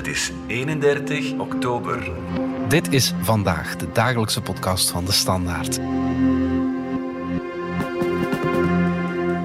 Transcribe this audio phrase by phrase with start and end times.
[0.00, 2.10] Het is 31 oktober.
[2.68, 5.76] Dit is vandaag de dagelijkse podcast van de Standaard.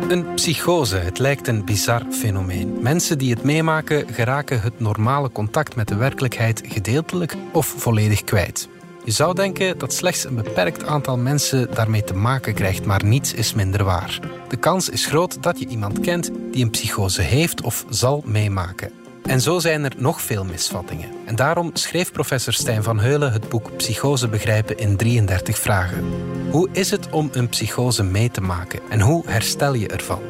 [0.07, 2.81] Een psychose, het lijkt een bizar fenomeen.
[2.81, 8.69] Mensen die het meemaken geraken het normale contact met de werkelijkheid gedeeltelijk of volledig kwijt.
[9.03, 13.33] Je zou denken dat slechts een beperkt aantal mensen daarmee te maken krijgt, maar niets
[13.33, 14.19] is minder waar.
[14.47, 19.04] De kans is groot dat je iemand kent die een psychose heeft of zal meemaken.
[19.25, 21.09] En zo zijn er nog veel misvattingen.
[21.25, 26.05] En daarom schreef professor Stijn van Heulen het boek Psychose begrijpen in 33 vragen.
[26.51, 30.21] Hoe is het om een psychose mee te maken en hoe herstel je ervan?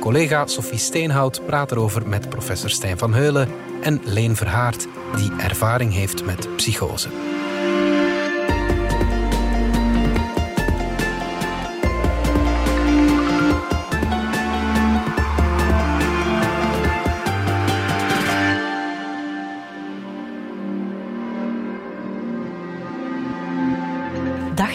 [0.00, 3.48] Collega Sophie Steenhout praat erover met professor Stijn van Heulen
[3.82, 4.86] en Leen Verhaart,
[5.16, 7.08] die ervaring heeft met psychose.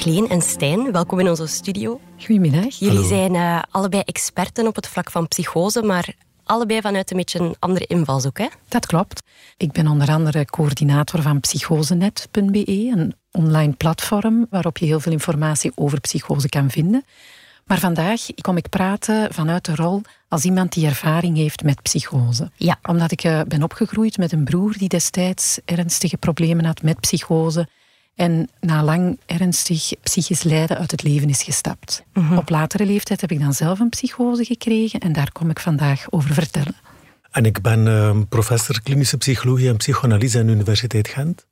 [0.08, 2.00] Leen en Stijn, welkom in onze studio.
[2.18, 2.76] Goedemiddag.
[2.76, 6.14] Jullie zijn uh, allebei experten op het vlak van psychose, maar
[6.44, 8.48] allebei vanuit een beetje een andere invalshoek, hè?
[8.68, 9.22] Dat klopt.
[9.58, 15.72] Ik ben onder andere coördinator van psychosenet.be, een online platform waarop je heel veel informatie
[15.76, 17.06] over psychose kan vinden.
[17.66, 22.52] Maar vandaag kom ik praten vanuit de rol als iemand die ervaring heeft met psychose.
[22.56, 22.80] Ja.
[22.84, 27.68] Omdat ik uh, ben opgegroeid met een broer die destijds ernstige problemen had met psychose
[28.18, 32.04] en na lang ernstig psychisch lijden uit het leven is gestapt.
[32.14, 32.38] Mhm.
[32.38, 36.06] Op latere leeftijd heb ik dan zelf een psychose gekregen en daar kom ik vandaag
[36.10, 36.76] over vertellen.
[37.32, 41.46] En ik ben uh, professor klinische psychologie en psychoanalyse aan de Universiteit Gent.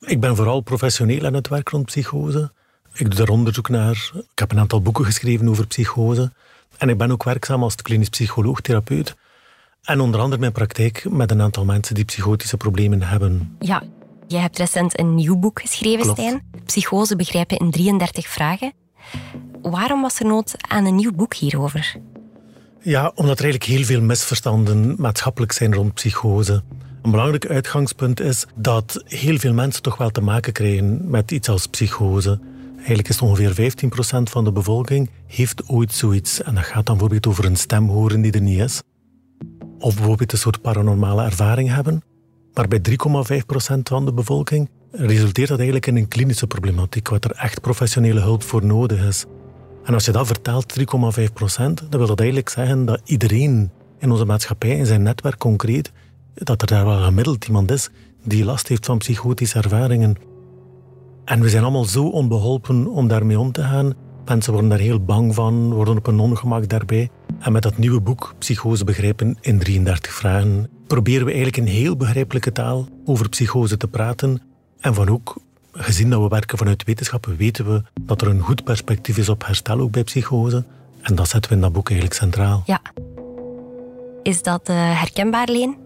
[0.00, 2.52] Ik ben vooral professioneel aan het werk rond psychose.
[2.92, 4.10] Ik doe daar onderzoek naar.
[4.14, 6.32] Ik heb een aantal boeken geschreven over psychose.
[6.78, 9.16] En ik ben ook werkzaam als klinisch psycholoog, therapeut.
[9.82, 13.56] En onder andere mijn praktijk met een aantal mensen die psychotische problemen hebben.
[13.58, 13.82] Ja,
[14.26, 16.18] Jij hebt recent een nieuw boek geschreven, Klopt.
[16.18, 16.42] Stijn.
[16.64, 18.72] Psychose begrijpen in 33 vragen.
[19.62, 21.96] Waarom was er nood aan een nieuw boek hierover?
[22.80, 26.62] Ja, omdat er eigenlijk heel veel misverstanden maatschappelijk zijn rond psychose.
[27.02, 31.48] Een belangrijk uitgangspunt is dat heel veel mensen toch wel te maken krijgen met iets
[31.48, 32.40] als psychose.
[32.76, 36.42] Eigenlijk is ongeveer 15% van de bevolking heeft ooit zoiets.
[36.42, 38.82] En dat gaat dan bijvoorbeeld over een stem horen die er niet is.
[39.78, 42.02] Of bijvoorbeeld een soort paranormale ervaring hebben.
[42.54, 47.36] Maar bij 3,5% van de bevolking resulteert dat eigenlijk in een klinische problematiek, waar er
[47.36, 49.24] echt professionele hulp voor nodig is.
[49.84, 50.84] En als je dat vertaalt, 3,5%,
[51.56, 55.92] dan wil dat eigenlijk zeggen dat iedereen in onze maatschappij, in zijn netwerk concreet,
[56.34, 57.90] dat er daar wel gemiddeld iemand is
[58.24, 60.16] die last heeft van psychotische ervaringen.
[61.24, 63.94] En we zijn allemaal zo onbeholpen om daarmee om te gaan.
[64.24, 67.10] Mensen worden daar heel bang van, worden op een ongemak daarbij.
[67.38, 71.96] En met dat nieuwe boek, Psychose begrijpen in 33 vragen, proberen we eigenlijk in heel
[71.96, 74.42] begrijpelijke taal over psychose te praten.
[74.80, 75.36] En van ook,
[75.72, 79.46] gezien dat we werken vanuit wetenschap, weten we dat er een goed perspectief is op
[79.46, 80.64] herstel ook bij psychose.
[81.00, 82.62] En dat zetten we in dat boek eigenlijk centraal.
[82.66, 82.80] Ja.
[84.22, 85.76] Is dat uh, herkenbaar, Leen?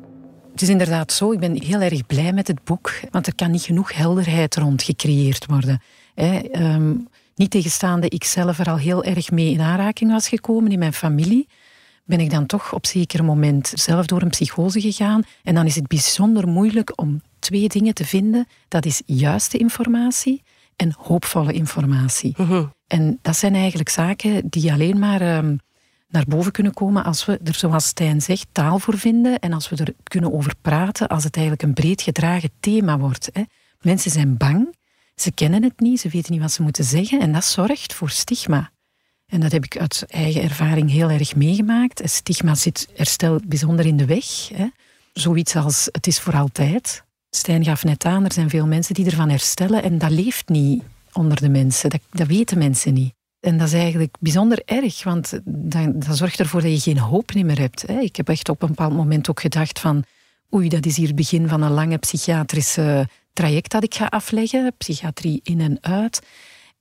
[0.52, 1.32] Het is inderdaad zo.
[1.32, 4.82] Ik ben heel erg blij met het boek, want er kan niet genoeg helderheid rond
[4.82, 5.82] gecreëerd worden.
[6.14, 6.40] Hè,
[6.74, 10.78] um, niet tegenstaande ik zelf er al heel erg mee in aanraking was gekomen in
[10.78, 11.48] mijn familie,
[12.08, 15.22] ben ik dan toch op zeker moment zelf door een psychose gegaan.
[15.42, 18.46] En dan is het bijzonder moeilijk om twee dingen te vinden.
[18.68, 20.42] Dat is juiste informatie
[20.76, 22.34] en hoopvolle informatie.
[22.36, 22.72] Mm-hmm.
[22.86, 25.58] En dat zijn eigenlijk zaken die alleen maar um,
[26.08, 29.68] naar boven kunnen komen als we er, zoals Stijn zegt, taal voor vinden en als
[29.68, 33.30] we er kunnen over praten, als het eigenlijk een breed gedragen thema wordt.
[33.32, 33.42] Hè.
[33.80, 34.76] Mensen zijn bang,
[35.14, 38.10] ze kennen het niet, ze weten niet wat ze moeten zeggen en dat zorgt voor
[38.10, 38.70] stigma.
[39.28, 42.00] En dat heb ik uit eigen ervaring heel erg meegemaakt.
[42.04, 44.48] Stigma zit herstel bijzonder in de weg.
[44.54, 44.66] Hè.
[45.12, 47.04] Zoiets als het is voor altijd.
[47.30, 50.82] Stijn gaf net aan, er zijn veel mensen die ervan herstellen en dat leeft niet
[51.12, 51.90] onder de mensen.
[51.90, 53.12] Dat, dat weten mensen niet.
[53.40, 57.34] En dat is eigenlijk bijzonder erg, want dat, dat zorgt ervoor dat je geen hoop
[57.34, 57.86] meer hebt.
[57.86, 58.00] Hè.
[58.00, 60.04] Ik heb echt op een bepaald moment ook gedacht van
[60.54, 64.72] oei, dat is hier het begin van een lange psychiatrische traject dat ik ga afleggen.
[64.78, 66.20] Psychiatrie in en uit.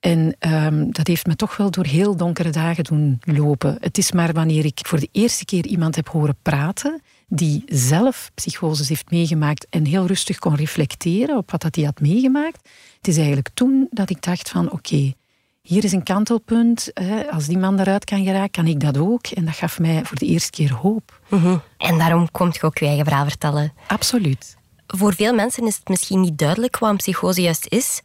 [0.00, 3.76] En um, dat heeft me toch wel door heel donkere dagen doen lopen.
[3.80, 8.30] Het is maar wanneer ik voor de eerste keer iemand heb horen praten die zelf
[8.34, 12.68] psychoses heeft meegemaakt en heel rustig kon reflecteren op wat dat hij had meegemaakt.
[12.96, 15.14] Het is eigenlijk toen dat ik dacht van oké, okay,
[15.62, 16.90] hier is een kantelpunt.
[16.94, 17.30] Hè.
[17.30, 19.26] Als die man eruit kan geraken, kan ik dat ook.
[19.26, 21.20] En dat gaf mij voor de eerste keer hoop.
[21.28, 21.62] Mm-hmm.
[21.76, 23.72] En daarom komt je ook je eigen verhaal vertellen.
[23.86, 24.56] Absoluut.
[24.86, 28.00] Voor veel mensen is het misschien niet duidelijk wat een psychose juist is.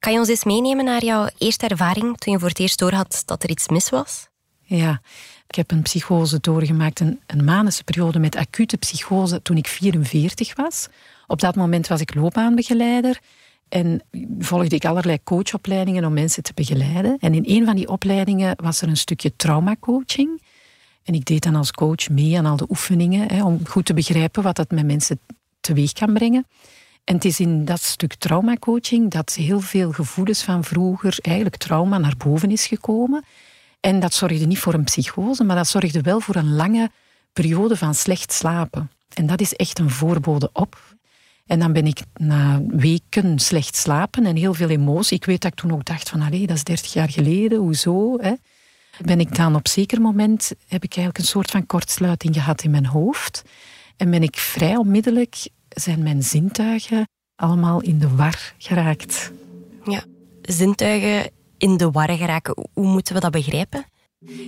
[0.00, 3.22] Kan je ons eens meenemen naar jouw eerste ervaring toen je voor het eerst doorhad
[3.26, 4.28] dat er iets mis was?
[4.62, 5.00] Ja,
[5.48, 10.56] Ik heb een psychose doorgemaakt, een, een manische periode met acute psychose toen ik 44
[10.56, 10.88] was.
[11.26, 13.20] Op dat moment was ik loopbaanbegeleider
[13.68, 14.02] en
[14.38, 17.16] volgde ik allerlei coachopleidingen om mensen te begeleiden.
[17.18, 20.42] En in een van die opleidingen was er een stukje traumacoaching.
[21.02, 23.94] En ik deed dan als coach mee aan al de oefeningen hè, om goed te
[23.94, 25.20] begrijpen wat dat met mensen
[25.60, 26.46] teweeg kan brengen.
[27.04, 31.98] En het is in dat stuk traumacoaching dat heel veel gevoelens van vroeger, eigenlijk trauma,
[31.98, 33.24] naar boven is gekomen.
[33.80, 36.90] En dat zorgde niet voor een psychose, maar dat zorgde wel voor een lange
[37.32, 38.90] periode van slecht slapen.
[39.14, 40.96] En dat is echt een voorbode op.
[41.46, 45.16] En dan ben ik na weken slecht slapen en heel veel emotie.
[45.16, 48.18] Ik weet dat ik toen ook dacht van, allee, dat is 30 jaar geleden, hoezo?
[48.20, 48.32] Hè?
[49.04, 52.70] Ben ik dan op zeker moment, heb ik eigenlijk een soort van kortsluiting gehad in
[52.70, 53.42] mijn hoofd.
[53.96, 59.32] En ben ik vrij onmiddellijk, zijn mijn zintuigen allemaal in de war geraakt.
[59.84, 60.04] Ja,
[60.42, 62.68] zintuigen in de war geraken.
[62.72, 63.84] Hoe moeten we dat begrijpen?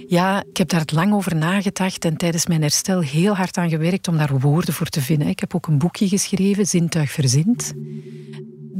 [0.08, 4.08] Ja, ik heb daar lang over nagedacht en tijdens mijn herstel heel hard aan gewerkt
[4.08, 5.28] om daar woorden voor te vinden.
[5.28, 7.72] Ik heb ook een boekje geschreven, Zintuig Verzint.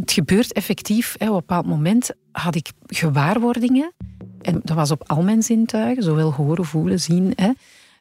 [0.01, 1.15] Het gebeurt effectief.
[1.15, 3.93] Op een bepaald moment had ik gewaarwordingen.
[4.41, 7.35] En dat was op al mijn zintuigen, zowel horen, voelen, zien,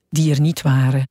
[0.09, 1.07] die er niet waren.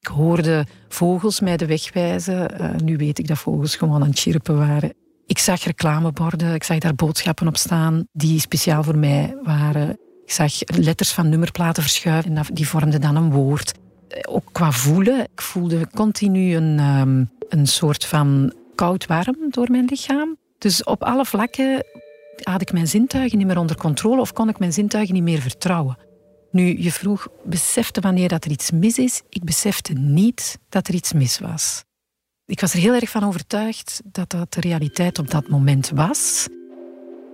[0.00, 2.58] Ik hoorde vogels mij de weg wijzen.
[2.58, 4.92] Eh, nu weet ik dat vogels gewoon aan het chirpen waren.
[5.26, 9.90] Ik zag reclameborden, ik zag daar boodschappen op staan die speciaal voor mij waren.
[10.24, 13.74] Ik zag letters van nummerplaten verschuiven en die vormden dan een woord.
[14.08, 19.84] Eh, ook qua voelen, ik voelde continu een, um, een soort van koud-warm door mijn
[19.84, 20.36] lichaam.
[20.58, 21.84] Dus op alle vlakken
[22.42, 25.40] had ik mijn zintuigen niet meer onder controle of kon ik mijn zintuigen niet meer
[25.40, 25.96] vertrouwen.
[26.50, 29.22] Nu, je vroeg, besefte wanneer dat er iets mis is.
[29.28, 31.84] Ik besefte niet dat er iets mis was.
[32.46, 36.48] Ik was er heel erg van overtuigd dat dat de realiteit op dat moment was.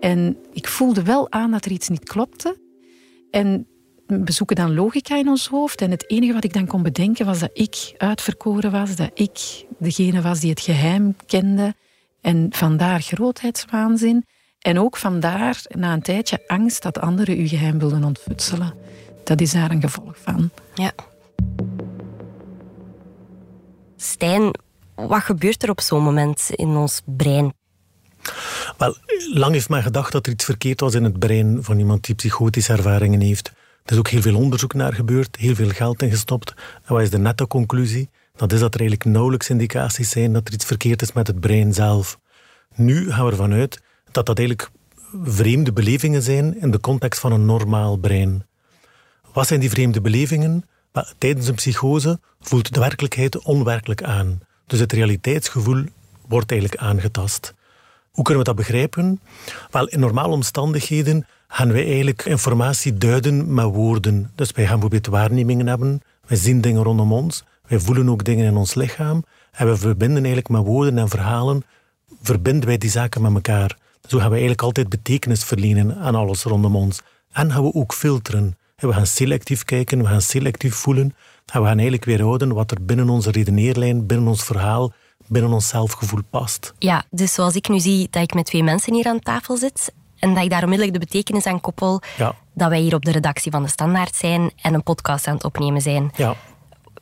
[0.00, 2.60] En ik voelde wel aan dat er iets niet klopte.
[3.30, 3.66] En
[4.06, 5.80] we zoeken dan logica in ons hoofd.
[5.80, 9.64] En het enige wat ik dan kon bedenken was dat ik uitverkoren was, dat ik
[9.78, 11.74] degene was die het geheim kende.
[12.20, 14.24] En vandaar grootheidswaanzin.
[14.58, 18.74] En ook vandaar, na een tijdje, angst dat anderen uw geheim wilden ontfutselen.
[19.26, 20.50] Dat is daar een gevolg van.
[20.74, 20.92] Ja.
[23.96, 24.58] Stijn,
[24.94, 27.54] wat gebeurt er op zo'n moment in ons brein?
[28.78, 28.96] Wel,
[29.32, 32.14] lang heeft men gedacht dat er iets verkeerd was in het brein van iemand die
[32.14, 33.52] psychotische ervaringen heeft.
[33.84, 36.54] Er is ook heel veel onderzoek naar gebeurd, heel veel geld in gestopt.
[36.84, 38.10] En wat is de nette conclusie?
[38.36, 41.40] Dat is dat er eigenlijk nauwelijks indicaties zijn dat er iets verkeerd is met het
[41.40, 42.18] brein zelf.
[42.74, 43.80] Nu gaan we ervan uit
[44.10, 44.70] dat dat eigenlijk
[45.22, 48.46] vreemde belevingen zijn in de context van een normaal brein.
[49.36, 50.64] Wat zijn die vreemde belevingen?
[51.18, 54.40] Tijdens een psychose voelt de werkelijkheid onwerkelijk aan.
[54.66, 55.84] Dus het realiteitsgevoel
[56.28, 57.54] wordt eigenlijk aangetast.
[58.10, 59.20] Hoe kunnen we dat begrijpen?
[59.70, 64.30] Wel, in normale omstandigheden gaan wij eigenlijk informatie duiden met woorden.
[64.34, 68.46] Dus wij gaan bijvoorbeeld waarnemingen hebben, wij zien dingen rondom ons, wij voelen ook dingen
[68.46, 71.64] in ons lichaam en we verbinden eigenlijk met woorden en verhalen,
[72.22, 73.78] verbinden wij die zaken met elkaar.
[74.06, 77.00] Zo gaan we eigenlijk altijd betekenis verlenen aan alles rondom ons.
[77.32, 78.56] En gaan we ook filteren.
[78.76, 81.14] We gaan selectief kijken, we gaan selectief voelen.
[81.46, 84.92] En we gaan eigenlijk weerhouden wat er binnen onze redeneerlijn, binnen ons verhaal,
[85.26, 86.74] binnen ons zelfgevoel past.
[86.78, 89.92] Ja, dus zoals ik nu zie dat ik met twee mensen hier aan tafel zit
[90.18, 92.34] en dat ik daar onmiddellijk de betekenis aan koppel ja.
[92.54, 95.44] dat wij hier op de redactie van de Standaard zijn en een podcast aan het
[95.44, 96.10] opnemen zijn.
[96.16, 96.36] Ja.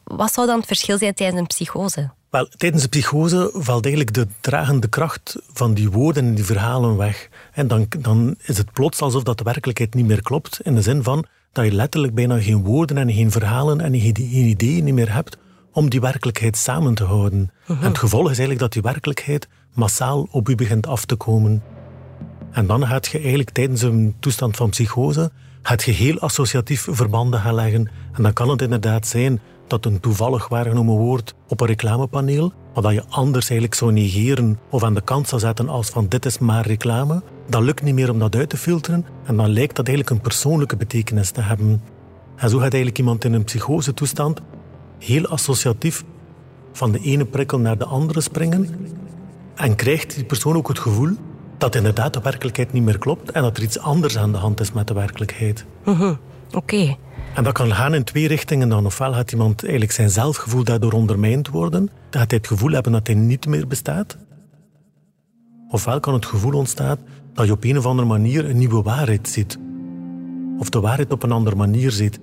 [0.04, 2.10] Wat zou dan het verschil zijn tijdens een psychose?
[2.30, 6.96] Wel, tijdens de psychose valt eigenlijk de dragende kracht van die woorden en die verhalen
[6.96, 7.28] weg.
[7.52, 10.60] En dan, dan is het plots alsof dat de werkelijkheid niet meer klopt.
[10.62, 14.20] In de zin van dat je letterlijk bijna geen woorden en geen verhalen en geen,
[14.20, 15.38] ideeën meer hebt
[15.72, 17.50] om die werkelijkheid samen te houden.
[17.66, 21.62] En het gevolg is eigenlijk dat die werkelijkheid massaal op u begint af te komen.
[22.50, 25.30] En dan gaat je eigenlijk tijdens een toestand van psychose
[25.62, 27.90] het geheel associatief verbanden gaan leggen.
[28.12, 32.92] En dan kan het inderdaad zijn dat een toevallig waargenomen woord op een reclamepaneel, wat
[32.92, 36.38] je anders eigenlijk zou negeren of aan de kant zou zetten als van dit is
[36.38, 39.88] maar reclame, dat lukt niet meer om dat uit te filteren en dan lijkt dat
[39.88, 41.82] eigenlijk een persoonlijke betekenis te hebben.
[42.36, 44.40] En zo gaat eigenlijk iemand in een psychose toestand
[44.98, 46.04] heel associatief
[46.72, 48.68] van de ene prikkel naar de andere springen
[49.54, 51.10] en krijgt die persoon ook het gevoel
[51.58, 54.60] dat inderdaad de werkelijkheid niet meer klopt en dat er iets anders aan de hand
[54.60, 55.64] is met de werkelijkheid.
[55.84, 56.14] Mhm.
[56.52, 56.96] Oké.
[57.34, 58.86] En dat kan gaan in twee richtingen dan.
[58.86, 61.86] Ofwel gaat iemand eigenlijk zijn zelfgevoel daardoor ondermijnd worden.
[61.86, 64.16] Dan gaat hij het gevoel hebben dat hij niet meer bestaat.
[65.68, 66.98] Ofwel kan het gevoel ontstaan
[67.32, 69.58] dat je op een of andere manier een nieuwe waarheid ziet.
[70.58, 72.18] Of de waarheid op een andere manier ziet.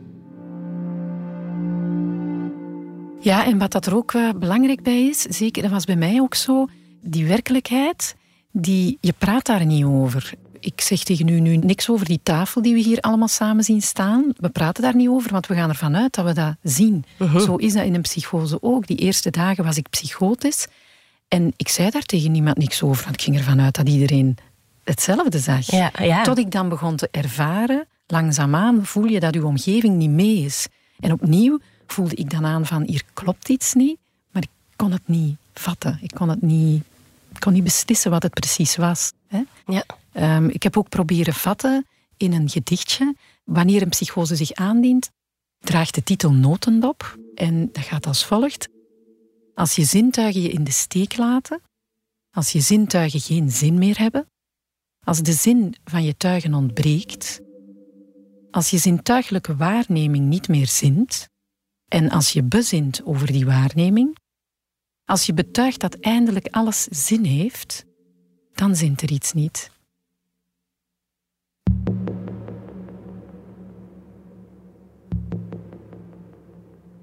[3.19, 6.19] Ja, en wat dat er ook uh, belangrijk bij is, zeker, dat was bij mij
[6.19, 6.67] ook zo,
[7.01, 8.15] die werkelijkheid,
[8.51, 10.33] die, je praat daar niet over.
[10.61, 13.81] Ik zeg tegen u nu niks over die tafel die we hier allemaal samen zien
[13.81, 14.33] staan.
[14.37, 17.05] We praten daar niet over, want we gaan ervan uit dat we dat zien.
[17.17, 17.39] Mhm.
[17.39, 18.87] Zo is dat in een psychose ook.
[18.87, 20.67] Die eerste dagen was ik psychotisch.
[21.27, 24.37] En ik zei daar tegen niemand niks over, want ik ging ervan uit dat iedereen
[24.83, 25.71] hetzelfde zag.
[25.71, 26.23] Ja, ja.
[26.23, 30.67] Tot ik dan begon te ervaren, langzaamaan voel je dat je omgeving niet mee is.
[30.99, 33.97] En opnieuw voelde ik dan aan van, hier klopt iets niet,
[34.31, 35.99] maar ik kon het niet vatten.
[36.01, 36.83] Ik kon het niet,
[37.39, 39.11] kon niet beslissen wat het precies was.
[39.27, 39.41] Hè?
[39.65, 39.83] Ja.
[40.11, 41.87] Ehm, ik heb ook proberen vatten
[42.17, 43.15] in een gedichtje.
[43.43, 45.11] Wanneer een psychose zich aandient,
[45.59, 47.17] draagt de titel Notendop.
[47.35, 48.69] En dat gaat als volgt.
[49.53, 51.61] Als je zintuigen je in de steek laten,
[52.31, 54.29] als je zintuigen geen zin meer hebben,
[55.05, 57.41] als de zin van je tuigen ontbreekt,
[58.51, 61.29] als je zintuigelijke waarneming niet meer zint,
[61.87, 64.17] en als je bezint over die waarneming,
[65.05, 67.85] als je betuigt dat eindelijk alles zin heeft,
[68.53, 69.71] dan zint er iets niet.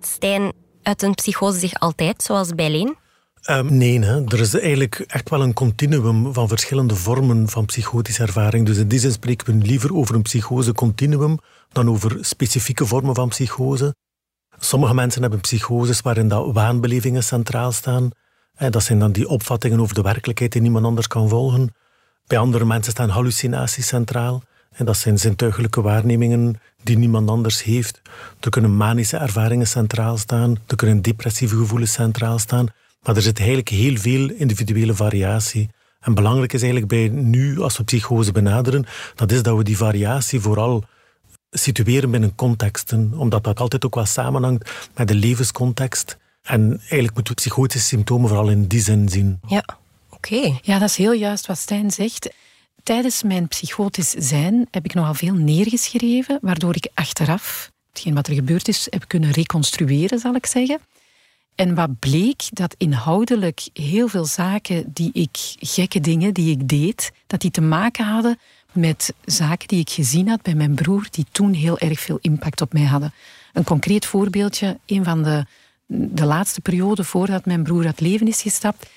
[0.08, 2.96] Stijn, uit een psychose zich altijd, zoals bij Leen?
[3.50, 4.24] Um, nee, hè.
[4.24, 8.66] er is eigenlijk echt wel een continuum van verschillende vormen van psychotische ervaring.
[8.66, 11.38] Dus in die zin spreken we liever over een psychose-continuum
[11.72, 13.94] dan over specifieke vormen van psychose.
[14.58, 18.10] Sommige mensen hebben psychoses waarin dat waanbelevingen centraal staan.
[18.70, 21.74] Dat zijn dan die opvattingen over de werkelijkheid die niemand anders kan volgen.
[22.26, 24.42] Bij andere mensen staan hallucinaties centraal.
[24.70, 28.00] En dat zijn zintuigelijke waarnemingen die niemand anders heeft.
[28.40, 30.56] Er kunnen manische ervaringen centraal staan.
[30.66, 32.66] Er kunnen depressieve gevoelens centraal staan.
[33.02, 35.70] Maar er zit eigenlijk heel veel individuele variatie.
[36.00, 39.76] En belangrijk is eigenlijk bij nu, als we psychose benaderen, dat is dat we die
[39.76, 40.84] variatie vooral
[41.50, 46.16] situeren binnen contexten, omdat dat altijd ook wel samenhangt met de levenscontext.
[46.42, 49.40] En eigenlijk moeten we psychotische symptomen vooral in die zin zien.
[49.46, 49.64] Ja,
[50.10, 50.58] oké.
[50.62, 52.28] Ja, dat is heel juist wat Stijn zegt.
[52.88, 58.34] Tijdens mijn psychotisch zijn heb ik nogal veel neergeschreven, waardoor ik achteraf hetgeen wat er
[58.34, 60.80] gebeurd is heb kunnen reconstrueren, zal ik zeggen.
[61.54, 67.12] En wat bleek, dat inhoudelijk heel veel zaken die ik, gekke dingen die ik deed,
[67.26, 68.38] dat die te maken hadden
[68.72, 72.60] met zaken die ik gezien had bij mijn broer, die toen heel erg veel impact
[72.60, 73.12] op mij hadden.
[73.52, 75.46] Een concreet voorbeeldje, een van de,
[75.86, 78.90] de laatste perioden voordat mijn broer het leven is gestapt,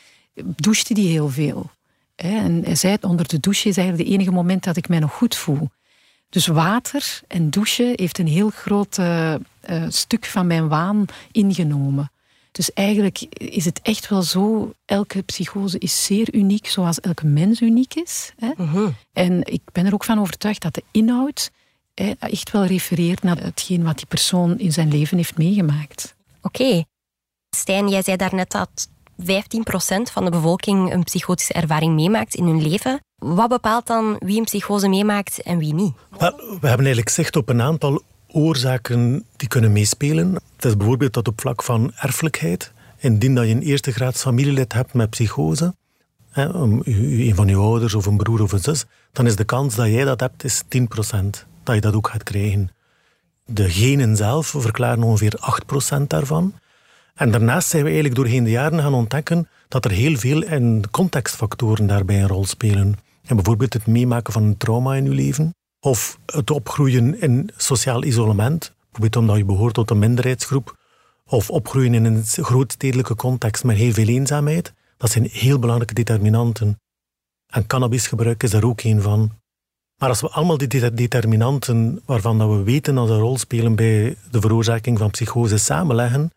[0.43, 1.69] douchte die heel veel.
[2.21, 5.13] En hij zei, onder de douche is eigenlijk het enige moment dat ik mij nog
[5.13, 5.69] goed voel.
[6.29, 9.35] Dus water en douchen heeft een heel groot uh,
[9.87, 12.11] stuk van mijn waan ingenomen.
[12.51, 17.61] Dus eigenlijk is het echt wel zo, elke psychose is zeer uniek, zoals elke mens
[17.61, 18.33] uniek is.
[18.37, 18.51] Hè?
[18.57, 18.89] Mhm.
[19.13, 21.51] En ik ben er ook van overtuigd dat de inhoud
[21.93, 26.15] hè, echt wel refereert naar hetgeen wat die persoon in zijn leven heeft meegemaakt.
[26.41, 26.83] Oké.
[27.55, 28.89] Stijn, jij zei daarnet dat
[29.19, 29.23] 15%
[30.11, 32.99] van de bevolking een psychotische ervaring meemaakt in hun leven.
[33.15, 35.93] Wat bepaalt dan wie een psychose meemaakt en wie niet?
[36.09, 40.33] we hebben eigenlijk zicht op een aantal oorzaken die kunnen meespelen.
[40.55, 42.71] Het is bijvoorbeeld dat op vlak van erfelijkheid.
[42.97, 45.75] Indien dat je een eerste graads familielid hebt met psychose,
[46.33, 49.87] een van je ouders of een broer of een zus, dan is de kans dat
[49.87, 50.67] jij dat hebt is 10%.
[51.63, 52.71] Dat je dat ook gaat krijgen.
[53.45, 55.39] De genen zelf verklaren ongeveer
[55.97, 56.53] 8% daarvan.
[57.13, 60.43] En daarnaast zijn we eigenlijk doorheen de jaren gaan ontdekken dat er heel veel
[60.91, 62.95] contextfactoren daarbij een rol spelen.
[63.25, 68.03] En bijvoorbeeld het meemaken van een trauma in je leven, of het opgroeien in sociaal
[68.03, 70.79] isolement, bijvoorbeeld omdat je behoort tot een minderheidsgroep,
[71.25, 76.79] of opgroeien in een grootstedelijke context met heel veel eenzaamheid, dat zijn heel belangrijke determinanten.
[77.47, 79.31] En cannabisgebruik is daar ook een van.
[79.97, 83.75] Maar als we allemaal die determinanten waarvan dat we weten dat ze een rol spelen
[83.75, 86.31] bij de veroorzaking van psychose samenleggen,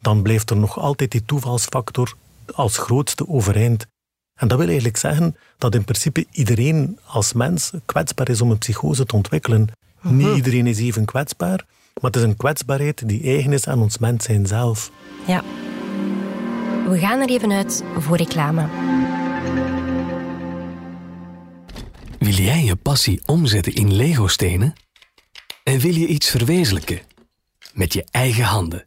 [0.00, 2.14] dan blijft er nog altijd die toevalsfactor
[2.54, 3.86] als grootste overeind.
[4.34, 8.58] En dat wil eigenlijk zeggen dat in principe iedereen als mens kwetsbaar is om een
[8.58, 9.68] psychose te ontwikkelen.
[10.00, 10.36] Niet mhm.
[10.36, 11.64] iedereen is even kwetsbaar,
[12.00, 14.90] maar het is een kwetsbaarheid die eigen is aan ons mens zijn zelf.
[15.26, 15.42] Ja.
[16.88, 18.66] We gaan er even uit voor reclame.
[22.18, 24.72] Wil jij je passie omzetten in Lego-stenen?
[25.62, 27.00] En wil je iets verwezenlijken?
[27.72, 28.84] Met je eigen handen.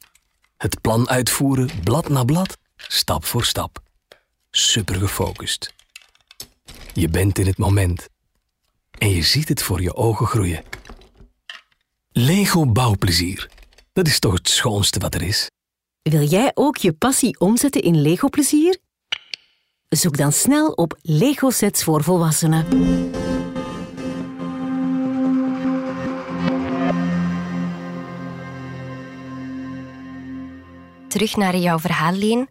[0.62, 3.82] Het plan uitvoeren, blad na blad, stap voor stap
[4.52, 5.74] super gefocust.
[6.94, 8.08] Je bent in het moment
[8.98, 10.64] en je ziet het voor je ogen groeien.
[12.12, 13.50] Lego bouwplezier.
[13.94, 15.50] Dat is toch het schoonste wat er is?
[16.02, 18.78] Wil jij ook je passie omzetten in Lego plezier?
[19.90, 22.66] Zoek dan snel op Lego sets voor volwassenen.
[31.12, 32.46] Terug naar jouw verhaal,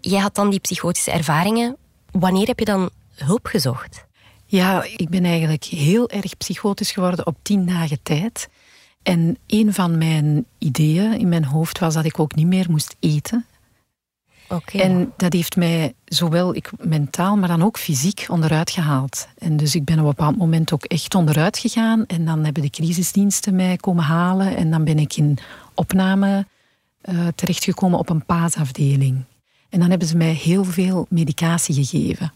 [0.00, 1.76] Jij had dan die psychotische ervaringen.
[2.10, 4.06] Wanneer heb je dan hulp gezocht?
[4.46, 8.48] Ja, ik ben eigenlijk heel erg psychotisch geworden op tien dagen tijd.
[9.02, 12.96] En een van mijn ideeën in mijn hoofd was dat ik ook niet meer moest
[13.00, 13.46] eten.
[14.48, 14.80] Okay.
[14.80, 19.28] En dat heeft mij zowel ik, mentaal, maar dan ook fysiek onderuit gehaald.
[19.38, 22.06] En dus ik ben op een bepaald moment ook echt onderuit gegaan.
[22.06, 24.56] En dan hebben de crisisdiensten mij komen halen.
[24.56, 25.38] En dan ben ik in
[25.74, 26.46] opname
[27.08, 29.24] uh, terechtgekomen op een paasafdeling.
[29.68, 32.32] En dan hebben ze mij heel veel medicatie gegeven.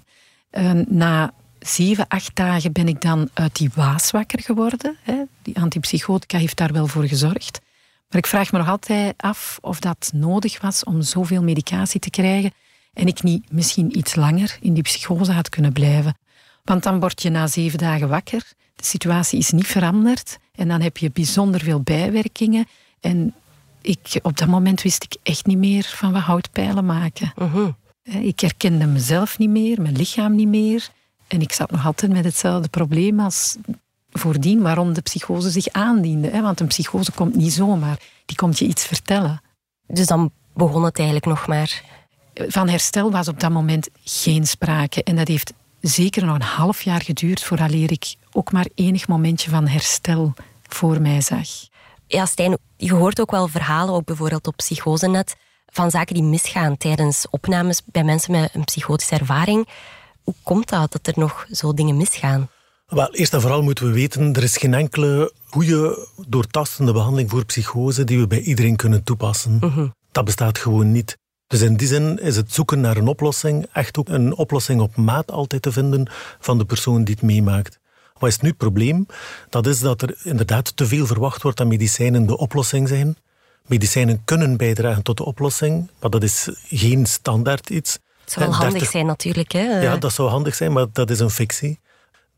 [0.52, 4.96] Uh, na zeven, acht dagen ben ik dan uit die waas wakker geworden.
[5.02, 5.22] Hè.
[5.42, 7.60] Die antipsychotica heeft daar wel voor gezorgd.
[8.08, 12.10] Maar ik vraag me nog altijd af of dat nodig was om zoveel medicatie te
[12.10, 12.52] krijgen
[12.92, 16.16] en ik niet misschien iets langer in die psychose had kunnen blijven.
[16.64, 18.42] Want dan word je na zeven dagen wakker,
[18.76, 22.66] de situatie is niet veranderd en dan heb je bijzonder veel bijwerkingen.
[23.00, 23.34] En
[23.80, 27.32] ik, op dat moment wist ik echt niet meer van wat houtpijlen maken.
[27.36, 27.70] Mhm.
[28.02, 30.88] Ik herkende mezelf niet meer, mijn lichaam niet meer.
[31.26, 33.56] En ik zat nog altijd met hetzelfde probleem als
[34.10, 36.40] voordien waarom de psychose zich aandiende.
[36.40, 39.42] Want een psychose komt niet zomaar, die komt je iets vertellen.
[39.86, 41.82] Dus dan begon het eigenlijk nog maar.
[42.34, 45.02] Van herstel was op dat moment geen sprake.
[45.02, 49.50] En dat heeft zeker nog een half jaar geduurd vooraleer ik ook maar enig momentje
[49.50, 50.34] van herstel
[50.68, 51.48] voor mij zag.
[52.12, 55.36] Ja, Stijn, je hoort ook wel verhalen, ook bijvoorbeeld op Psychosenet,
[55.66, 59.68] van zaken die misgaan tijdens opnames bij mensen met een psychotische ervaring.
[60.22, 62.48] Hoe komt dat, dat er nog zo dingen misgaan?
[62.86, 67.44] Wel, eerst en vooral moeten we weten, er is geen enkele goede, doortastende behandeling voor
[67.44, 69.56] psychose die we bij iedereen kunnen toepassen.
[69.60, 69.88] Mhm.
[70.12, 71.16] Dat bestaat gewoon niet.
[71.46, 74.96] Dus in die zin is het zoeken naar een oplossing echt ook een oplossing op
[74.96, 76.08] maat altijd te vinden
[76.40, 77.79] van de persoon die het meemaakt.
[78.20, 79.06] Wat is nu het probleem?
[79.48, 83.16] Dat is dat er inderdaad te veel verwacht wordt dat medicijnen de oplossing zijn.
[83.66, 87.98] Medicijnen kunnen bijdragen tot de oplossing, maar dat is geen standaard iets.
[88.20, 89.52] Het zou wel handig zijn natuurlijk.
[89.52, 89.80] Hè?
[89.80, 91.78] Ja, dat zou handig zijn, maar dat is een fictie.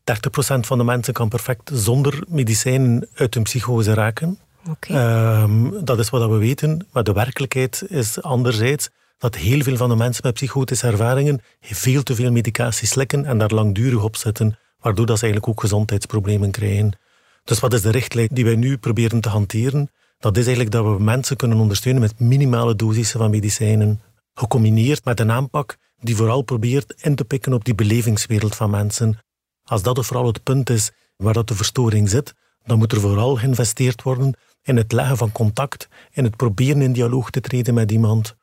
[0.03, 4.39] 30% van de mensen kan perfect zonder medicijnen uit hun psychose raken.
[4.69, 5.41] Okay.
[5.41, 6.87] Um, dat is wat we weten.
[6.91, 12.03] Maar de werkelijkheid is anderzijds dat heel veel van de mensen met psychotische ervaringen veel
[12.03, 16.51] te veel medicatie slikken en daar langdurig op zitten, waardoor dat ze eigenlijk ook gezondheidsproblemen
[16.51, 16.97] krijgen.
[17.43, 19.91] Dus wat is de richtlijn die wij nu proberen te hanteren?
[20.19, 24.01] Dat is eigenlijk dat we mensen kunnen ondersteunen met minimale dosissen van medicijnen,
[24.33, 29.17] gecombineerd met een aanpak die vooral probeert in te pikken op die belevingswereld van mensen.
[29.63, 32.33] Als dat vooral het punt is waar dat de verstoring zit,
[32.65, 36.93] dan moet er vooral geïnvesteerd worden in het leggen van contact, in het proberen in
[36.93, 38.35] dialoog te treden met iemand.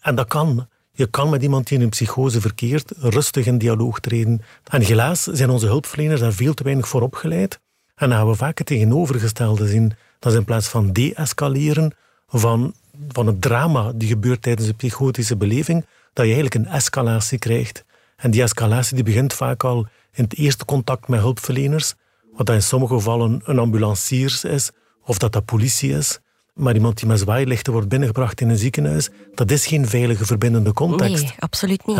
[0.00, 0.68] En dat kan.
[0.96, 4.42] Je kan met iemand die in een psychose verkeert rustig in dialoog treden.
[4.64, 7.60] En helaas zijn onze hulpverleners daar veel te weinig voor opgeleid.
[7.94, 9.92] En dan gaan we vaak het tegenovergestelde zien.
[10.18, 11.92] Dat is in plaats van de-escaleren
[12.28, 12.74] van,
[13.08, 17.84] van het drama die gebeurt tijdens de psychotische beleving, dat je eigenlijk een escalatie krijgt.
[18.16, 21.94] En die escalatie die begint vaak al in het eerste contact met hulpverleners,
[22.36, 24.70] wat dat in sommige gevallen een ambulancier is,
[25.04, 26.18] of dat dat politie is.
[26.54, 30.72] Maar iemand die met zwaailichten wordt binnengebracht in een ziekenhuis, dat is geen veilige verbindende
[30.72, 31.22] context.
[31.22, 31.98] Nee, absoluut niet.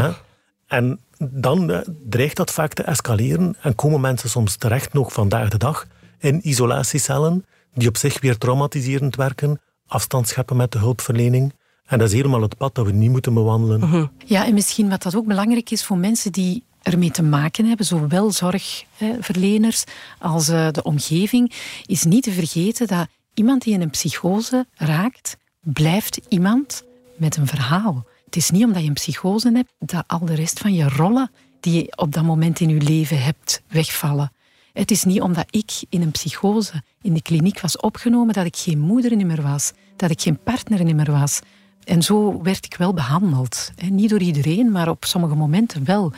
[0.67, 5.49] En dan eh, dreigt dat vaak te escaleren en komen mensen soms terecht nog vandaag
[5.49, 5.87] de dag
[6.19, 11.55] in isolatiecellen die op zich weer traumatiserend werken, afstand scheppen met de hulpverlening.
[11.85, 13.81] En dat is helemaal het pad dat we niet moeten bewandelen.
[13.81, 14.07] Mhm.
[14.25, 17.87] Ja, en misschien wat dat ook belangrijk is voor mensen die ermee te maken hebben,
[17.87, 19.85] zowel zorgverleners
[20.19, 21.53] als eh, de omgeving,
[21.87, 26.83] is niet te vergeten dat iemand die in een psychose raakt, blijft iemand
[27.16, 28.07] met een verhaal.
[28.25, 31.31] Het is niet omdat je een psychose hebt dat al de rest van je rollen
[31.61, 34.33] die je op dat moment in je leven hebt wegvallen.
[34.73, 38.57] Het is niet omdat ik in een psychose in de kliniek was opgenomen dat ik
[38.57, 41.40] geen moeder meer was, dat ik geen partner meer was.
[41.85, 43.70] En zo werd ik wel behandeld.
[43.90, 46.12] Niet door iedereen, maar op sommige momenten wel.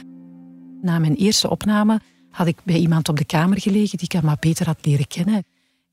[0.83, 2.01] Na mijn eerste opname
[2.31, 5.45] had ik bij iemand op de kamer gelegen die ik maar beter had leren kennen.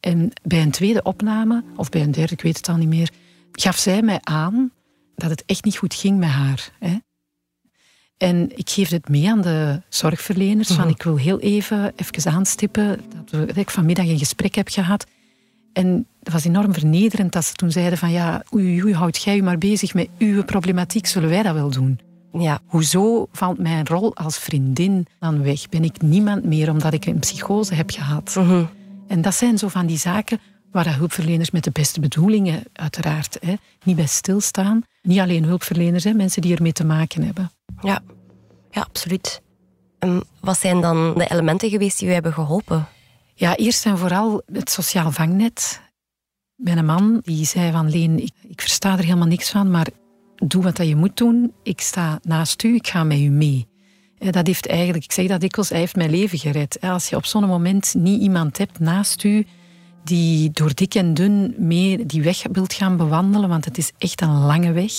[0.03, 3.09] En bij een tweede opname, of bij een derde, ik weet het al niet meer,
[3.51, 4.71] gaf zij mij aan
[5.15, 6.69] dat het echt niet goed ging met haar.
[6.79, 6.97] Hè.
[8.17, 10.71] En ik geef het mee aan de zorgverleners.
[10.71, 14.67] Van, ik wil heel even, even aanstippen dat, we, dat ik vanmiddag een gesprek heb
[14.69, 15.05] gehad.
[15.73, 19.35] En dat was enorm vernederend dat ze toen zeiden van ja, oei, oei, houd jij
[19.35, 21.99] je maar bezig met uw problematiek, zullen wij dat wel doen.
[22.33, 22.59] Ja.
[22.65, 25.69] Hoezo valt mijn rol als vriendin dan weg?
[25.69, 28.35] Ben ik niemand meer omdat ik een psychose heb gehad?
[28.35, 28.63] Mhm.
[29.13, 30.39] En dat zijn zo van die zaken
[30.71, 34.83] waar hulpverleners met de beste bedoelingen uiteraard hè, niet bij stilstaan.
[35.01, 37.51] Niet alleen hulpverleners, hè, mensen die ermee te maken hebben.
[37.81, 38.01] Ja,
[38.71, 39.41] ja absoluut.
[39.99, 42.87] En wat zijn dan de elementen geweest die u hebben geholpen?
[43.35, 45.81] Ja, eerst en vooral het sociaal vangnet.
[46.55, 49.87] Mijn man die zei van Leen, ik, ik versta er helemaal niks van, maar
[50.35, 51.53] doe wat je moet doen.
[51.63, 53.67] Ik sta naast u, ik ga met u mee.
[54.31, 56.77] Dat heeft eigenlijk, ik zeg dat dikwijls, hij heeft mijn leven gered.
[56.81, 59.45] Als je op zo'n moment niet iemand hebt naast u
[60.03, 64.21] die door dik en dun mee die weg wilt gaan bewandelen, want het is echt
[64.21, 64.93] een lange weg.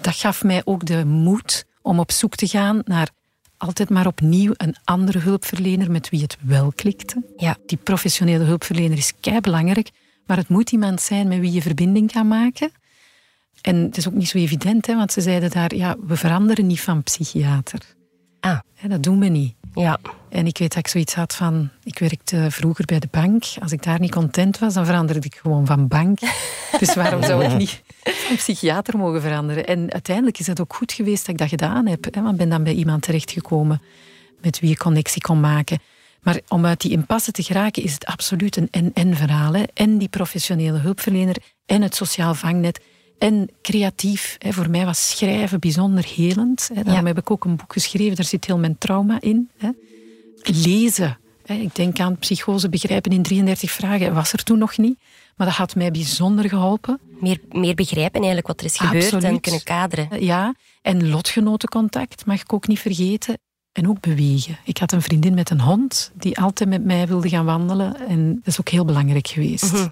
[0.00, 3.10] Dat gaf mij ook de moed om op zoek te gaan naar
[3.56, 7.22] altijd maar opnieuw een andere hulpverlener met wie het wel klikte.
[7.36, 7.56] Ja.
[7.66, 9.90] Die professionele hulpverlener is kei belangrijk,
[10.26, 12.72] maar het moet iemand zijn met wie je verbinding kan maken.
[13.60, 16.66] En het is ook niet zo evident, hè, want ze zeiden daar, ja, we veranderen
[16.66, 17.80] niet van psychiater.
[18.44, 18.58] Ah.
[18.88, 19.54] dat doen we niet.
[19.74, 19.98] Ja.
[20.28, 23.44] En ik weet dat ik zoiets had van, ik werkte vroeger bij de bank.
[23.60, 26.18] Als ik daar niet content was, dan veranderde ik gewoon van bank.
[26.80, 27.82] dus waarom zou ik niet
[28.26, 29.66] van psychiater mogen veranderen?
[29.66, 32.14] En uiteindelijk is het ook goed geweest dat ik dat gedaan heb.
[32.14, 33.82] Hè, want ben dan bij iemand terechtgekomen
[34.40, 35.78] met wie je connectie kon maken.
[36.22, 39.54] Maar om uit die impasse te geraken is het absoluut een en-en verhaal.
[39.54, 39.62] Hè.
[39.74, 42.80] En die professionele hulpverlener en het sociaal vangnet
[43.24, 44.36] en creatief.
[44.38, 44.52] Hè.
[44.52, 46.70] Voor mij was schrijven bijzonder helend.
[46.74, 46.82] Hè.
[46.82, 49.50] Daarom heb ik ook een boek geschreven, daar zit heel mijn trauma in.
[49.58, 49.70] Hè.
[50.42, 51.18] Lezen.
[51.46, 51.54] Hè.
[51.54, 54.14] Ik denk aan psychose begrijpen in 33 vragen.
[54.14, 54.98] Was er toen nog niet.
[55.36, 57.00] Maar dat had mij bijzonder geholpen.
[57.20, 60.24] Meer, meer begrijpen eigenlijk wat er is gebeurd en kunnen kaderen.
[60.24, 63.38] Ja, en lotgenotencontact mag ik ook niet vergeten.
[63.72, 64.58] En ook bewegen.
[64.64, 68.08] Ik had een vriendin met een hond die altijd met mij wilde gaan wandelen.
[68.08, 69.72] En dat is ook heel belangrijk geweest.
[69.72, 69.88] Mhm.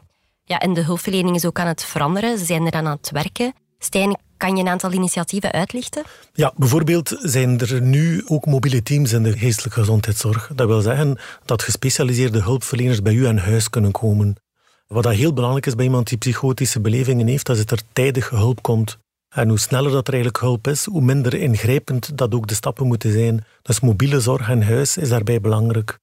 [0.53, 2.38] Ja, en de hulpverlening is ook aan het veranderen.
[2.38, 3.55] Ze zijn er aan het werken.
[3.79, 6.03] Stijn, kan je een aantal initiatieven uitlichten?
[6.33, 10.51] Ja, bijvoorbeeld zijn er nu ook mobiele teams in de geestelijke gezondheidszorg.
[10.55, 14.37] Dat wil zeggen dat gespecialiseerde hulpverleners bij u aan huis kunnen komen.
[14.87, 18.62] Wat dat heel belangrijk is bij iemand die psychotische belevingen heeft, dat er tijdig hulp
[18.62, 18.99] komt.
[19.29, 22.87] En hoe sneller dat er eigenlijk hulp is, hoe minder ingrijpend dat ook de stappen
[22.87, 23.45] moeten zijn.
[23.62, 25.99] Dus mobiele zorg aan huis is daarbij belangrijk.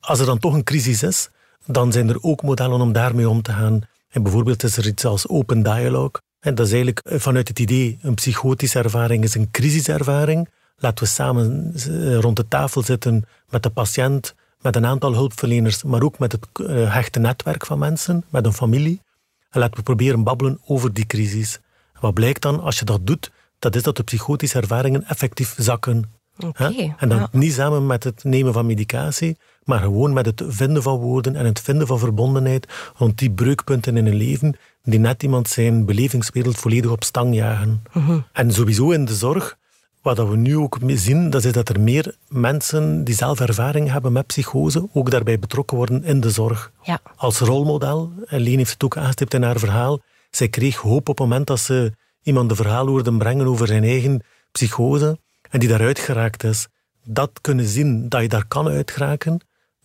[0.00, 1.28] Als er dan toch een crisis is,
[1.66, 3.80] dan zijn er ook modellen om daarmee om te gaan.
[4.10, 6.22] En bijvoorbeeld is er iets als open dialogue.
[6.40, 10.48] En dat is eigenlijk eh, vanuit het idee, een psychotische ervaring is een crisiservaring.
[10.76, 15.82] Laten we samen eh, rond de tafel zitten met de patiënt, met een aantal hulpverleners,
[15.82, 19.02] maar ook met het eh, hechte netwerk van mensen, met een familie.
[19.50, 21.58] En laten we proberen babbelen over die crisis.
[22.00, 26.19] wat blijkt dan, als je dat doet, dat is dat de psychotische ervaringen effectief zakken.
[26.44, 30.82] Okay, en dan niet samen met het nemen van medicatie, maar gewoon met het vinden
[30.82, 35.22] van woorden en het vinden van verbondenheid rond die breukpunten in een leven die net
[35.22, 37.82] iemand zijn belevingswereld volledig op stang jagen.
[37.92, 38.18] Mhm.
[38.32, 39.58] En sowieso in de zorg,
[40.02, 44.12] wat we nu ook zien, dat is dat er meer mensen die zelf ervaring hebben
[44.12, 46.72] met psychose ook daarbij betrokken worden in de zorg.
[46.82, 47.00] Ja.
[47.16, 50.00] Als rolmodel, en Leen heeft het ook aangestipt in haar verhaal,
[50.30, 53.84] zij kreeg hoop op het moment dat ze iemand de verhaal hoorde brengen over zijn
[53.84, 54.22] eigen
[54.52, 55.18] psychose
[55.50, 56.66] en die daaruit geraakt is.
[57.04, 59.40] Dat kunnen zien, dat je daar kan uitgeraken,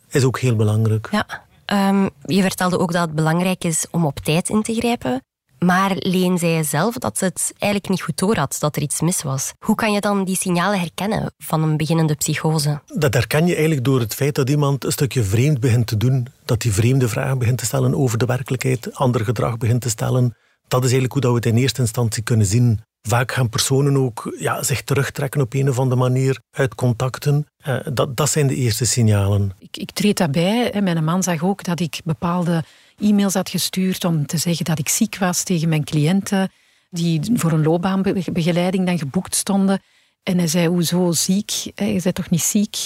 [0.10, 1.10] is ook heel belangrijk.
[1.12, 1.44] Ja,
[1.90, 5.24] um, je vertelde ook dat het belangrijk is om op tijd in te grijpen.
[5.60, 9.02] Maar Leen zei zelf dat ze het eigenlijk niet goed door had, dat er iets
[9.02, 9.54] mis was.
[9.60, 12.82] Hoe kan je dan die signalen herkennen van een beginnende psychose?
[12.94, 16.28] Dat herken je eigenlijk door het feit dat iemand een stukje vreemd begint te doen.
[16.46, 20.36] Dat hij vreemde vragen begint te stellen over de werkelijkheid, ander gedrag begint te stellen.
[20.68, 22.82] Dat is eigenlijk hoe dat we het in eerste instantie kunnen zien.
[23.08, 27.48] Vaak gaan personen ook ja, zich terugtrekken op een of andere manier uit contacten.
[27.68, 29.52] Uh, dat, dat zijn de eerste signalen.
[29.60, 30.70] Ik, ik treed daarbij.
[30.74, 30.82] Hè.
[30.82, 32.64] Mijn man zag ook dat ik bepaalde
[33.00, 36.52] e-mails had gestuurd om te zeggen dat ik ziek was tegen mijn cliënten
[36.90, 39.82] die voor een loopbaanbegeleiding dan geboekt stonden.
[40.24, 41.50] En hij zei, hoezo ziek?
[41.76, 42.78] Je bent toch niet ziek?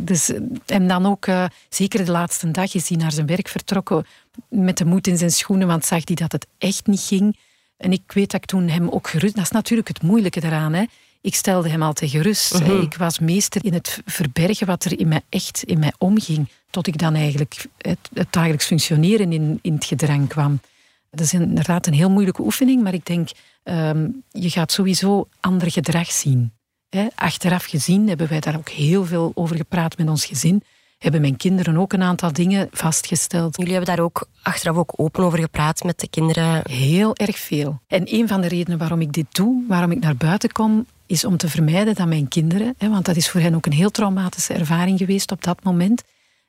[0.00, 0.32] Dus,
[0.66, 1.26] en dan ook,
[1.68, 4.06] zeker de laatste dag, is hij naar zijn werk vertrokken
[4.48, 7.36] met de moed in zijn schoenen, want zag hij dat het echt niet ging.
[7.76, 9.34] En ik weet dat ik toen hem ook gerust...
[9.34, 10.72] Dat is natuurlijk het moeilijke daaraan.
[10.72, 10.84] Hè.
[11.20, 12.60] Ik stelde hem altijd gerust.
[12.60, 12.80] Mhm.
[12.80, 16.48] Ik was meester in het verbergen wat er in mij echt in mij omging.
[16.70, 20.60] Tot ik dan eigenlijk het, het dagelijks functioneren in, in het gedrang kwam.
[21.10, 23.28] Dat is inderdaad een heel moeilijke oefening, maar ik denk,
[23.64, 26.52] um, je gaat sowieso ander gedrag zien.
[27.14, 30.62] Achteraf gezien hebben wij daar ook heel veel over gepraat met ons gezin
[30.98, 33.56] hebben mijn kinderen ook een aantal dingen vastgesteld.
[33.56, 36.70] Jullie hebben daar ook achteraf ook open over gepraat met de kinderen?
[36.70, 37.80] Heel erg veel.
[37.86, 41.24] En een van de redenen waarom ik dit doe, waarom ik naar buiten kom, is
[41.24, 44.54] om te vermijden dat mijn kinderen, want dat is voor hen ook een heel traumatische
[44.54, 46.02] ervaring geweest op dat moment,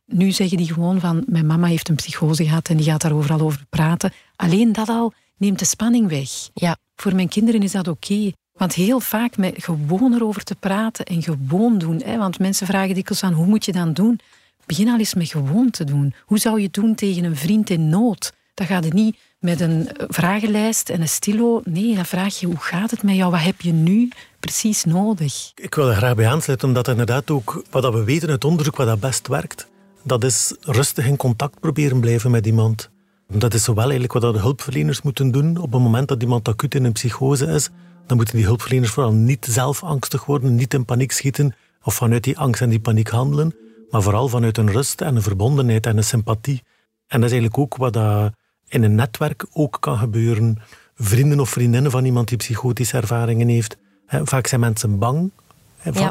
[0.08, 3.14] nu zeggen die gewoon van, mijn mama heeft een psychose gehad en die gaat daar
[3.14, 4.12] overal over praten.
[4.36, 6.30] Alleen dat al neemt de spanning weg.
[6.54, 6.78] Ja.
[6.96, 8.32] Voor mijn kinderen is dat oké.
[8.54, 12.02] Want heel vaak met gewoon erover te praten en gewoon doen.
[12.06, 14.20] Hè, want mensen vragen dikwijls aan hoe moet je dan doen?
[14.68, 16.14] Begin al eens met gewoon te doen.
[16.26, 18.34] Hoe zou je het doen tegen een vriend in nood?
[18.54, 21.62] Dat gaat het niet met een vragenlijst en een stilo.
[21.64, 23.32] Nee, dan vraag je hoe gaat het met jou?
[23.32, 25.52] Wat heb je nu precies nodig?
[25.56, 28.88] Ik wil er graag bij aansluiten, omdat inderdaad ook wat we weten uit onderzoek wat
[28.88, 29.68] dat best werkt,
[30.04, 32.90] dat is rustig in contact proberen blijven met iemand.
[33.28, 36.76] Dat is zowel eigenlijk wat de hulpverleners moeten doen op het moment dat iemand acuut
[36.76, 37.70] in een psychose is,
[38.08, 42.24] dan moeten die hulpverleners vooral niet zelf angstig worden, niet in paniek schieten of vanuit
[42.24, 43.56] die angst en die paniek handelen,
[43.90, 46.64] maar vooral vanuit een rust en een verbondenheid en een sympathie.
[47.08, 48.34] En dat is eigenlijk ook wat dat
[48.68, 50.62] in een netwerk ook kan gebeuren.
[50.96, 53.78] Vrienden of vriendinnen van iemand die psychotische ervaringen heeft.
[54.08, 55.32] Vaak zijn mensen bang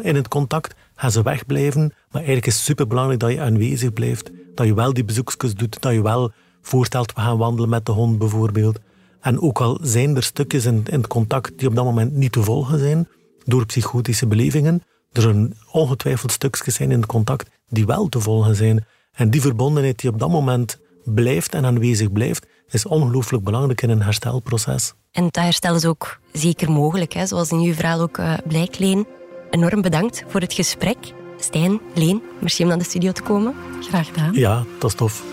[0.02, 1.80] in het contact, gaan ze wegblijven.
[1.80, 4.30] Maar eigenlijk is het superbelangrijk dat je aanwezig blijft.
[4.54, 7.92] Dat je wel die bezoekjes doet, dat je wel voorstelt, we gaan wandelen met de
[7.92, 8.78] hond bijvoorbeeld.
[9.20, 12.32] En ook al zijn er stukjes in, in het contact die op dat moment niet
[12.32, 13.08] te volgen zijn,
[13.44, 18.56] door psychotische belevingen, er zijn ongetwijfeld stukjes zijn in het contact die wel te volgen
[18.56, 18.86] zijn.
[19.12, 23.90] En die verbondenheid die op dat moment blijft en aanwezig blijft, is ongelooflijk belangrijk in
[23.90, 24.94] een herstelproces.
[25.12, 27.26] En dat herstel is ook zeker mogelijk, hè?
[27.26, 29.06] zoals in uw verhaal ook uh, blijkt, Leen.
[29.50, 30.96] Enorm bedankt voor het gesprek.
[31.38, 33.54] Stijn, Leen, merci om naar de studio te komen.
[33.80, 34.32] Graag gedaan.
[34.32, 35.24] Ja, dat is tof.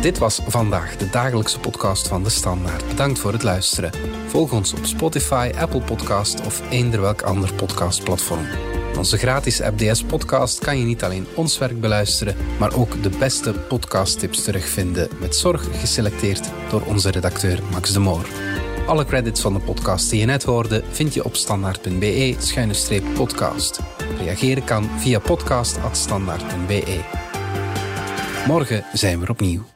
[0.00, 2.88] Dit was vandaag de dagelijkse podcast van De Standaard.
[2.88, 3.90] Bedankt voor het luisteren.
[4.26, 8.75] Volg ons op Spotify, Apple Podcast of eender welk ander podcastplatform.
[8.96, 14.42] Onze gratis FDS-podcast kan je niet alleen ons werk beluisteren, maar ook de beste podcasttips
[14.42, 18.26] terugvinden, met zorg geselecteerd door onze redacteur Max de Moor.
[18.86, 23.80] Alle credits van de podcast die je net hoorde vind je op standaard.be-podcast.
[24.18, 27.00] Reageren kan via podcast.standaard.be.
[28.46, 29.75] Morgen zijn we opnieuw.